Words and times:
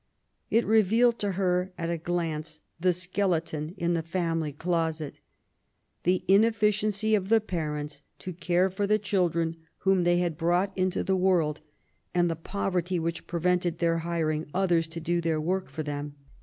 It 0.49 0.65
revealed 0.65 1.19
to 1.19 1.33
her 1.33 1.73
at 1.77 1.91
a 1.91 1.97
glance 1.99 2.59
the 2.79 2.91
skeleton 2.91 3.75
in 3.77 3.93
the 3.93 4.01
family 4.01 4.51
closet,— 4.51 5.19
^the 6.05 6.25
ineffi 6.25 6.69
ciency 6.69 7.15
of 7.15 7.29
the 7.29 7.39
parents 7.39 8.01
to 8.17 8.33
care 8.33 8.71
for 8.71 8.87
the 8.87 8.97
children 8.97 9.57
whom 9.85 10.03
they 10.03 10.17
had 10.17 10.39
brought 10.39 10.75
into 10.75 11.03
the 11.03 11.15
world, 11.15 11.61
and 12.15 12.31
the 12.31 12.35
poverty 12.35 12.97
which 12.97 13.27
prevented 13.27 13.77
their 13.77 13.99
hiring 13.99 14.47
others 14.55 14.87
to 14.87 14.99
do 14.99 15.21
their 15.21 15.39
work 15.39 15.69
for 15.69 15.83
them. 15.83 16.15